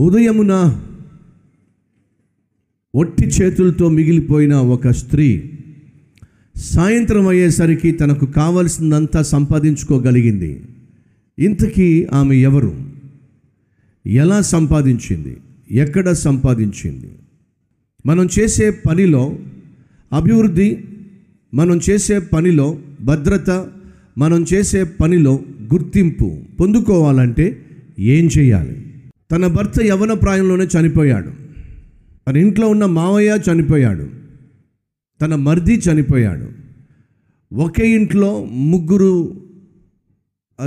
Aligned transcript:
ఉదయమున 0.00 0.82
ఒట్టి 2.94 3.26
చేతులతో 3.26 3.88
మిగిలిపోయిన 3.88 4.54
ఒక 4.54 4.88
స్త్రీ 4.88 5.50
సాయంత్రం 6.56 7.28
అయ్యేసరికి 7.28 7.92
తనకు 7.92 8.26
కావలసిందంతా 8.26 9.22
సంపాదించుకోగలిగింది. 9.22 10.62
ఇంతకీ 11.38 12.06
ఆమె 12.12 12.36
ఎవరు? 12.36 12.76
ఎలా 14.06 14.40
సంపాదించింది? 14.40 15.36
ఎక్కడ 15.70 16.12
సంపాదించింది? 16.12 17.10
మనం 18.06 18.28
చేసే 18.38 18.70
పనిలో 18.70 19.38
అభివృద్ధి 20.12 20.78
మనం 21.54 21.80
చేసే 21.90 22.18
పనిలో 22.18 22.78
భద్రత 23.00 23.50
మనం 24.18 24.46
చేసే 24.54 24.84
పనిలో 24.84 25.40
గుర్తింపు 25.74 26.38
పొందుకోవాలంటే 26.60 27.62
ఏం 27.98 28.28
చేయాలి? 28.38 28.87
తన 29.30 29.46
భర్త 29.46 29.82
యవన 29.82 30.12
ప్రాయంలోనే 30.12 30.64
చనిపోయాడు. 30.64 31.30
తన 32.28 32.36
ఇంట్లో 32.36 32.68
ఉన్న 32.68 32.84
మావయ్య 32.84 33.40
చనిపోయాడు. 33.52 34.10
తన 35.22 35.34
మర్ది 35.34 35.74
చనిపోయాడు. 35.74 36.48
ఒకే 37.54 37.90
ఇంట్లో 37.90 38.44
ముగ్గురు 38.44 39.40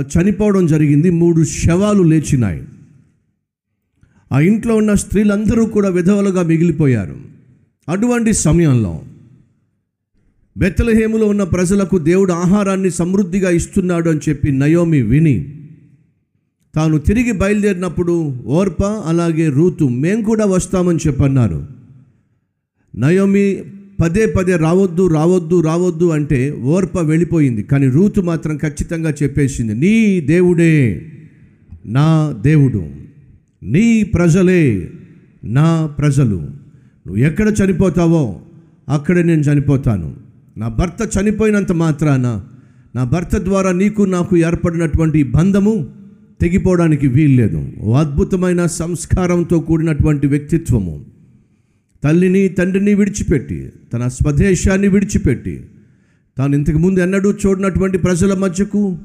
చనిపోవడం 0.00 0.66
జరిగింది. 0.66 1.10
మూడు 1.10 1.44
శవాలు 1.44 2.02
లేచినాయి. 2.02 2.64
ఆ 4.32 4.40
ఇంట్లో 4.40 4.76
ఉన్న 4.76 4.94
స్త్రీలందరూ 4.94 5.66
కూడా 5.66 5.88
విధవలుగా 5.88 6.42
మిగిలిపోయారు. 6.42 7.16
అటువంటి 7.88 8.32
సమయంలో 8.32 9.02
బెత్తలహేములో 10.56 11.26
ఉన్న 11.26 11.44
ప్రజలకు 11.44 11.98
దేవుడు 11.98 12.32
ఆహారాన్ని 12.32 12.90
సమృద్ధిగా 12.90 13.50
ఇస్తున్నాడు 13.50 14.10
అని 14.10 14.20
చెప్పి 14.28 14.52
నయోమి 14.52 15.02
విని 15.02 15.61
తాను 16.74 16.98
తిరిగి 16.98 17.32
బయలుదేరినప్పుడు 17.32 18.34
ఓర్ప 18.46 18.84
అలాగే 18.84 19.48
రూతు 19.48 19.84
మేం 19.84 20.22
కూడా 20.22 20.44
వస్తామని 20.44 20.98
చెప్పన్నారు. 21.06 21.66
నయోమి 22.96 23.64
పదే 24.00 24.26
పదే 24.26 24.56
రావద్దు 24.56 25.06
రావద్దు 25.06 25.60
రావద్దు 25.60 26.10
అంటే 26.10 26.50
ఓర్ప 26.50 26.98
వెళ్ళిపోయింది. 26.98 27.62
కానీ 27.62 27.88
రూతు 27.88 28.20
మాత్రం 28.20 28.56
ఖచ్చితంగా 28.56 29.14
చెప్పేసింది 29.22 29.74
నీ 29.74 30.20
దేవుడే 30.20 31.06
నా 31.86 32.34
దేవుడు. 32.40 32.84
నీ 33.62 34.02
ప్రజలే 34.02 34.90
నా 35.44 35.86
ప్రజలు. 35.86 36.36
నువ్వు 37.06 37.16
ఎక్కడ 37.16 37.54
చనిపోతావో 37.64 38.40
అక్కడే 38.88 39.22
నేను 39.22 39.40
చనిపోతాను. 39.40 40.16
నా 40.56 40.68
భర్త 40.68 41.18
చనిపోయినంత 41.18 41.72
మాత్రాన 41.72 42.44
నా 42.96 43.04
భర్త 43.04 43.36
ద్వారా 43.36 43.72
నీకు 43.72 44.02
నాకు 44.02 44.36
ఏర్పడినటువంటి 44.36 45.22
బంధము 45.22 46.01
తెగిపోవడానికి 46.42 47.06
వీల్లేదు. 47.06 47.58
అద్భుతమైన 47.98 48.66
సంస్కారంతో 48.66 49.60
కూడినటువంటి 49.60 50.26
వ్యక్తిత్వము. 50.26 50.94
తల్లిని 52.04 52.48
తండ్రిని 52.48 52.94
విడిచిపెట్టి 52.94 53.58
తన 53.92 54.08
స్వదేశాన్ని 54.08 54.88
విడిచిపెట్టి 54.88 55.54
తాను 56.38 56.56
ఇంతకుముందు 56.56 57.00
ఎన్నడూ 57.00 57.32
చూడనటువంటి 57.32 57.98
ప్రజల 57.98 58.34
మధ్యకు 58.34 58.98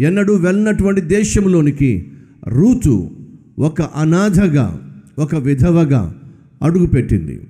ఎన్నడూ 0.00 0.34
వెళ్ళినటువంటి 0.34 1.00
దేశంలోనికి 1.00 1.90
రూతు 2.48 3.10
ఒక 3.58 3.82
అనాథగా 3.82 4.66
ఒక 5.18 5.34
విధవగా 5.34 6.14
అడుగుపెట్టింది. 6.62 7.40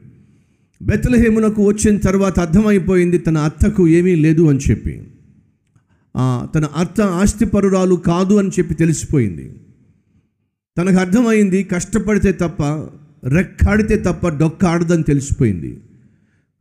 బెత్తలహేమునకు 0.83 1.67
వచ్చిన 1.67 1.97
తర్వాత 1.97 2.41
అర్థమైపోయింది 2.41 3.19
తన 3.19 3.39
అత్తకు 3.39 3.89
ఏమీ 3.89 4.15
లేదు 4.15 4.43
అని 4.43 4.59
చెప్పి. 4.71 4.95
తన 6.55 6.65
అత్త 6.65 7.01
ఆస్తిపరురాలు 7.01 7.95
కాదు 7.95 8.35
అని 8.35 8.49
చెప్పి 8.49 8.75
తెలిసిపోయింది. 8.75 9.55
తనకు 10.79 10.97
అర్థమైంది 10.97 11.65
కష్టపడితే 11.65 12.33
తప్ప 12.33 12.63
రెక్కాడితే 13.29 13.97
తప్ప 13.97 14.29
డొక్క 14.29 14.65
ఆడదని 14.65 15.03
తెలిసిపోయింది. 15.03 15.81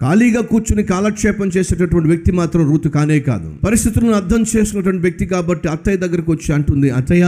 ఖాళీగా 0.02 0.42
కూర్చుని 0.42 0.84
కాలక్షేపం 0.84 1.48
చేసేటటువంటి 1.58 2.10
వ్యక్తి 2.10 2.32
మాత్రం 2.32 2.70
రూతు 2.70 2.90
కానే 2.90 3.20
కాదు. 3.20 3.56
పరిస్థితులను 3.68 4.12
అర్థం 4.12 4.42
చేసుకున్నటువంటి 4.42 5.02
వ్యక్తి 5.02 5.26
కాబట్టి 5.26 5.68
అత్తయ్య 5.68 5.98
దగ్గరకు 5.98 6.32
వచ్చి 6.32 6.56
అంటుంది 6.56 6.90
అత్తయ్య 6.90 7.24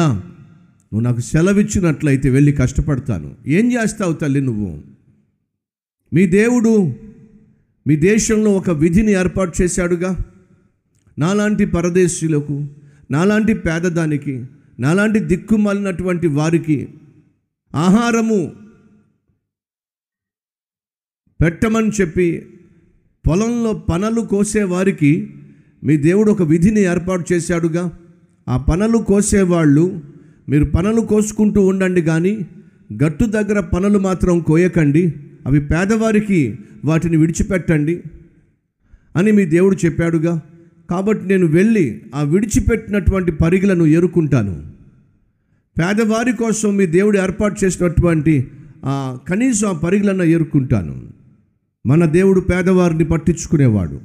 నువ్వు 0.93 0.99
నాకు 0.99 1.19
సెలవిచ్చినట్లయితే 1.19 2.29
వెళ్ళి 2.29 2.51
కష్టపడతాను. 2.51 3.35
ఏం 3.47 3.73
చేస్తావు 3.73 4.13
తల్లి 4.13 4.41
నువ్వు? 4.41 4.81
మీ 6.13 6.27
దేవుడు 6.27 6.93
మీ 7.87 7.95
దేశంలో 7.95 8.51
ఒక 8.51 8.69
విధిని 8.69 9.11
ఏర్పాటు 9.11 9.53
చేశాడుగా. 9.61 10.17
నాలాంటి 11.19 11.65
పరదేశీయులకు 11.65 12.67
నాలాంటి 13.11 13.53
పేదదానికి 13.53 14.45
నాలాంటి 14.79 15.19
దిక్కుమాలినటువంటి 15.19 16.27
వారికి 16.27 16.87
ఆహారము 17.75 18.53
పెట్టమని 21.41 21.91
చెప్పి 22.01 22.45
పొలంలో 23.27 23.73
పనలు 23.73 24.21
కోసేవారికి 24.21 25.33
మీ 25.83 25.97
దేవుడు 25.97 26.31
ఒక 26.31 26.41
విధిని 26.41 26.81
ఏర్పాటు 26.81 27.33
చేశాడుగా. 27.33 27.99
ఆ 28.49 28.57
పనలు 28.57 28.97
కోసేవాళ్ళు 28.97 30.01
మీరు 30.49 30.65
పనలు 30.65 31.01
కోసుకుంటూ 31.01 31.67
ఉండండి 31.67 32.01
కానీ 32.01 32.47
గట్టు 33.03 33.25
దగ్గర 33.25 33.59
పనులు 33.59 33.99
మాత్రం 33.99 34.39
కోయకండి 34.39 35.13
అవి 35.45 35.59
పేదవారికి 35.59 36.59
వాటిని 36.85 37.17
విడిచిపెట్టండి 37.17 38.03
అని 39.15 39.31
మీ 39.31 39.45
దేవుడు 39.45 39.77
చెప్పాడుగా. 39.85 40.41
కాబట్టి 40.93 41.27
నేను 41.27 41.47
వెళ్ళి 41.47 42.01
ఆ 42.15 42.21
విడిచిపెట్టినటువంటి 42.21 43.31
పరిగలను 43.31 43.85
ఎరుకుంటాను. 43.85 44.61
పేదవారి 45.79 46.31
కోసం 46.31 46.75
మీ 46.75 46.85
దేవుడు 46.85 47.17
ఏర్పాటు 47.17 47.65
చేసినటువంటి 47.65 48.47
ఆ 48.85 49.17
కనీసం 49.29 49.67
ఆ 49.67 49.71
పరిగలను 49.71 50.23
ఎరుకుంటాను. 50.23 51.01
మన 51.85 52.05
దేవుడు 52.05 52.39
పేదవారిని 52.39 53.05
పట్టించుకునేవాడు 53.05 53.99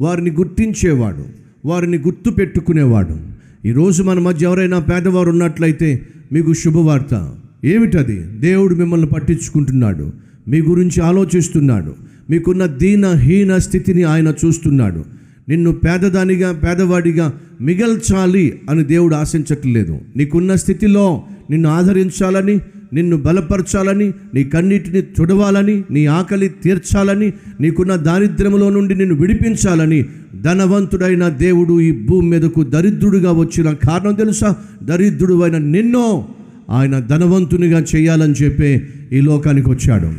వారిని 0.00 0.30
గుర్తించేవాడు 0.30 1.24
వారిని 1.64 1.98
గుర్తు 1.98 2.30
పెట్టుకునేవాడు. 2.30 3.20
ఈరోజు 3.64 4.02
మన 4.02 4.18
మధ్య 4.18 4.46
ఎవరైనా 4.46 4.78
పేదవారు 4.78 5.30
ఉన్నట్లయితే 5.30 6.06
మీకు 6.32 6.52
శుభవార్త. 6.52 7.36
ఏమిటది? 7.64 8.22
దేవుడు 8.22 8.74
మిమ్మల్ని 8.74 9.06
పట్టించుకుంటున్నాడు 9.06 10.12
మీ 10.48 10.60
గురించి 10.60 11.02
ఆలోచిస్తున్నాడు 11.02 11.94
మీకున్న 12.30 12.66
దీన 12.66 13.12
హీన 13.12 13.56
స్థితిని 13.56 14.02
ఆయన 14.02 14.34
చూస్తున్నాడు. 14.44 15.19
నిన్ను 15.50 15.72
పేదదానిగా 15.72 16.52
పేదవాడిగా 16.52 17.40
మిగల్చాలి 17.60 18.60
అని 18.70 18.84
దేవుడు 18.84 19.14
ఆశించట్లేదు. 19.14 20.00
నీకున్న 20.16 20.54
స్థితిలో 20.54 21.22
నిన్ను 21.50 21.68
ఆదరించాలని 21.68 22.60
నిన్ను 22.92 23.16
బలపరచాలని 23.16 24.12
నీ 24.34 24.44
కన్నీటిని 24.44 25.02
తుడవాలని 25.02 25.84
నీ 25.90 26.06
ఆకలి 26.06 26.48
తీర్చాలని 26.48 27.32
నీకున్న 27.60 27.94
దారిద్ర్యంలో 27.94 28.70
నుండి 28.70 28.94
నిన్ను 28.94 29.14
విడిపించాలని 29.14 30.04
ధనవంతుడైన 30.42 31.28
దేవుడు 31.28 31.80
ఈ 31.80 32.06
భూమి 32.06 32.28
మీదకు 32.28 32.62
దరిద్రుడిగా 32.62 33.32
వచ్చిన 33.32 33.72
కారణం 33.72 34.14
తెలుసా? 34.14 34.56
దరిద్రుడు 34.82 35.42
అయిన 35.42 35.58
నిన్నో 35.58 36.28
ఆయన 36.70 36.98
ధనవంతునిగా 36.98 37.84
చేయాలని 37.96 38.32
చెప్పే 38.32 38.88
ఈ 39.12 39.20
లోకానికి 39.20 39.70
వచ్చాడు. 39.70 40.10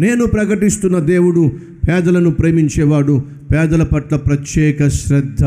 నేను 0.00 0.26
ప్రకటిస్తున్న 0.26 0.98
దేవుడు 0.98 1.52
పేదలను 1.88 2.30
ప్రేమించేవాడు 2.30 3.39
పేదల 3.52 3.82
పట్ల 3.82 4.16
ప్రత్యేక 4.16 4.88
శ్రద్ధ 4.88 5.44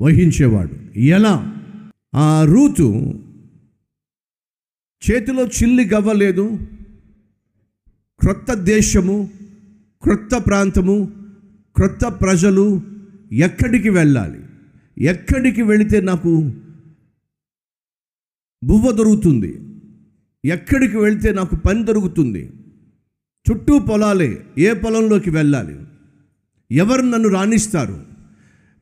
వహించేవాడు. 0.00 0.98
ఎలా? 0.98 1.54
ఆ 2.14 2.44
రూతు 2.44 3.14
చేతిలో 5.10 5.46
చిల్లి 5.46 5.88
గవ్వలేదు 5.94 6.58
క్రొత్త 8.20 8.54
దేశము 8.54 9.30
క్రొత్త 10.02 10.46
ప్రాంతము 10.46 11.12
క్రొత్త 11.76 12.06
ప్రజలు 12.06 12.80
ఎక్కడికి 13.32 13.88
వెళ్ళాలి? 13.88 14.40
ఎక్కడికి 14.98 15.62
వెళితే 15.62 16.00
నాకు 16.00 16.52
బువ్వ 18.64 18.90
దొరుకుతుంది? 18.90 19.60
ఎక్కడికి 20.44 20.96
వెళితే 20.96 21.32
నాకు 21.32 21.56
పని 21.56 21.84
దొరుకుతుంది? 21.84 22.50
చుట్టూ 23.50 23.78
పొలాలే 23.78 24.38
ఏ 24.58 24.72
పొలంలోకి 24.72 25.30
వెళ్ళాలి? 25.30 25.76
ఎవరు 26.70 27.02
నన్ను 27.02 27.28
రాణిస్తారు? 27.28 28.00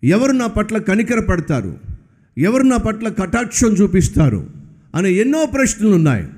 ఎవరు 0.04 0.32
నా 0.32 0.46
పట్ల 0.46 0.78
కనికర 0.78 1.20
పడతారు? 1.20 1.76
ఎవరు 2.38 2.62
నా 2.62 2.76
పట్ల 2.76 3.08
కటాక్షం 3.08 3.68
చూపిస్తారు? 3.68 4.50
అనే 4.94 5.12
ఎన్నో 5.12 5.46
ప్రశ్నలు 5.46 5.90
ఉన్నాయి. 5.90 6.28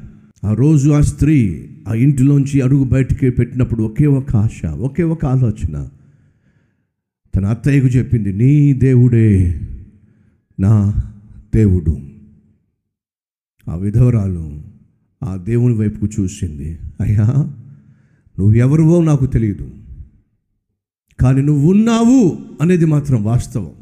ఆ 0.44 0.54
రోజు 0.54 0.90
ఆ 0.90 1.00
స్త్రీ 1.00 1.68
ఆ 1.88 1.94
ఇంటిలోంచి 1.94 2.60
అడుగు 2.60 2.84
బయటికి 2.84 3.30
పెట్టినప్పుడు 3.30 3.82
ఒకే 3.82 4.06
ఒక 4.06 4.36
ఆశ 4.36 4.66
ఒకే 4.66 5.02
ఒక 5.02 5.24
ఆలోచన. 5.24 5.88
తన 7.36 7.44
అత్తయ్యకు 7.44 7.86
చెప్పింది 7.86 8.32
నీ 8.32 8.72
దేవుడే 8.72 9.60
నా 10.60 10.94
దేవుడు. 11.54 11.98
ఆ 13.70 13.76
విధవరాలు 13.76 14.62
ఆ 15.24 15.36
దేవుని 15.36 15.74
వైపుకు 15.74 16.08
చూసింది 16.20 16.78
అయ్యా 17.00 17.26
నువ్వెవరివో 18.38 19.04
నాకు 19.04 19.26
తెలియదు. 19.26 19.70
కానీ 21.20 21.42
నువ్వు 21.42 21.70
ఉన్నావు 21.70 22.38
అనేది 22.60 22.84
మాత్రం 22.84 23.24
వాస్తవం. 23.24 23.72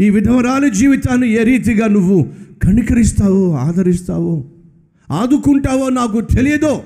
ఈ 0.00 0.10
విధవరాలి 0.10 0.70
జీవితాన్ని 0.70 1.28
ఏ 1.30 1.44
రీతిగా 1.44 1.86
నువ్వు 1.86 2.32
కనికరిస్తావో 2.62 3.52
ఆదరిస్తావో 3.52 4.44
ఆదుకుంటావో 5.10 5.88
నాకు 5.88 6.20
తెలియదో 6.20 6.84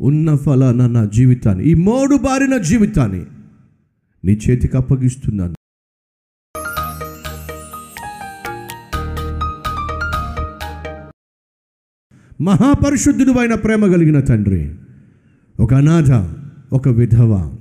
ఉన్న 0.00 0.36
ఫలాన 0.36 0.86
నా 0.86 1.04
జీవితాన్ని 1.04 1.64
ఈ 1.64 1.74
మోడు 1.74 2.16
బారిన 2.16 2.56
జీవితాన్ని 2.56 3.24
నీ 4.24 4.32
చేతికి 4.32 4.76
అప్పగిస్తున్నాను. 4.76 5.54
మహాపరిశుద్ధుడు 12.40 13.30
అయిన 13.30 13.54
ప్రేమ 13.54 13.86
కలిగిన 13.86 14.20
తండ్రి 14.20 14.74
ఒక 15.60 15.74
అనాథ 15.74 16.10
ఒక 16.72 16.88
విధవ 16.88 17.56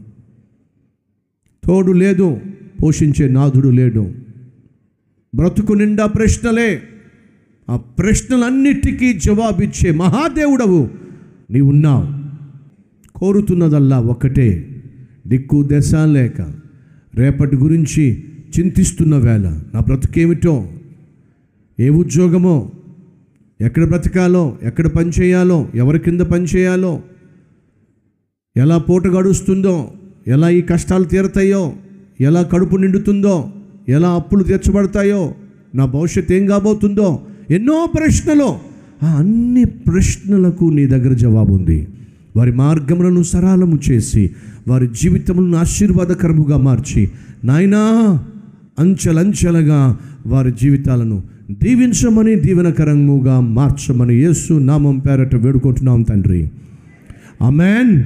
తోడు 1.66 1.92
లేదు 1.92 2.42
పోషించే 2.84 3.28
నాథుడు 3.28 3.70
లేడు. 3.70 4.14
బ్రతుకు 5.34 5.74
నిండా 5.74 6.06
ప్రశ్నలే 6.06 6.82
ఆ 7.70 7.76
ప్రశ్నలన్నిటికీ 7.76 9.14
జవాబిచ్చే 9.14 9.92
మహాదేవుడవు 9.92 10.90
నీవున్నావు. 11.52 12.06
కోరుతున్నదల్లా 13.16 14.00
ఒక్కటే 14.00 14.50
దిక్కు 15.28 15.70
దశ 15.72 15.96
లేక 15.96 16.42
రేపటి 17.16 17.56
గురించి 17.56 18.24
చింతిస్తున్న 18.56 19.18
వేళ 19.18 19.46
నా 19.74 19.80
బ్రతుకేమిటో 19.80 20.70
ఏ 21.80 21.90
ఉద్యోగమో 21.90 22.72
ఎక్కడ 23.62 23.88
బ్రతకాలో 23.88 24.58
ఎక్కడ 24.64 24.88
పని 24.88 25.10
చేయాలో 25.10 25.70
ఎవరి 25.76 26.00
కింద 26.00 26.22
పని 26.22 26.44
చేయాలో 26.44 27.02
ఎలా 28.56 28.78
పూట 28.78 29.08
గడుస్తుందో 29.08 29.92
ఎలా 30.28 30.50
ఈ 30.50 30.62
కష్టాలు 30.62 31.04
తీరతాయో 31.04 31.74
ఎలా 32.22 32.42
కడుపు 32.42 32.76
నిండుతుందో 32.76 33.50
ఎలా 33.90 34.10
అప్పులు 34.10 34.44
తీర్చబడతాయో 34.44 35.34
నా 35.76 35.86
భవిష్యత్తు 35.86 36.34
ఏం 36.34 36.46
కాబోతుందో 36.46 37.20
ఎన్నో 37.50 37.88
ప్రశ్నలు. 37.98 38.56
ఆ 39.04 39.16
అన్ని 39.16 39.66
ప్రశ్నలకు 39.66 40.66
నీ 40.66 40.86
దగ్గర 40.86 41.14
జవాబు 41.14 41.54
ఉంది. 41.54 41.88
వారి 42.36 42.52
మార్గములను 42.52 43.24
సరళము 43.24 43.80
చేసి 43.92 44.32
వారి 44.68 44.88
జీవితములను 44.88 45.58
ఆశీర్వాదకరముగా 45.58 46.58
మార్చి 46.58 47.12
నాయనా 47.44 47.80
అంచెలంచెలుగా 48.80 49.98
వారి 50.28 50.52
జీవితాలను 50.52 51.24
దీవించమని 51.52 52.36
దీవెనకరముగా 52.36 53.40
మార్చమని 53.40 54.16
యేసు 54.16 54.54
నామం 54.54 55.00
పేరట 55.00 55.36
వేడుకుంటున్నాం 55.36 56.02
తండ్రి. 56.02 56.52
అమెన్ 57.42 58.04